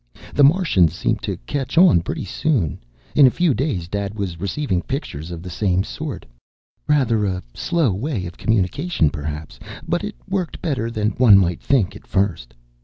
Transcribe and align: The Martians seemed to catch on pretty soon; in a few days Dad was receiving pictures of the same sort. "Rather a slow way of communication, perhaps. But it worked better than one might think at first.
The 0.33 0.43
Martians 0.43 0.95
seemed 0.95 1.21
to 1.21 1.37
catch 1.45 1.77
on 1.77 2.01
pretty 2.01 2.25
soon; 2.25 2.79
in 3.13 3.27
a 3.27 3.29
few 3.29 3.53
days 3.53 3.87
Dad 3.87 4.15
was 4.15 4.39
receiving 4.39 4.81
pictures 4.81 5.29
of 5.29 5.43
the 5.43 5.49
same 5.51 5.83
sort. 5.83 6.25
"Rather 6.87 7.23
a 7.23 7.43
slow 7.53 7.91
way 7.93 8.25
of 8.25 8.35
communication, 8.35 9.11
perhaps. 9.11 9.59
But 9.87 10.03
it 10.03 10.15
worked 10.27 10.59
better 10.59 10.89
than 10.89 11.11
one 11.19 11.37
might 11.37 11.61
think 11.61 11.95
at 11.95 12.07
first. 12.07 12.55